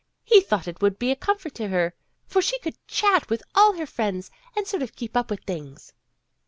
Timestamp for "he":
0.23-0.41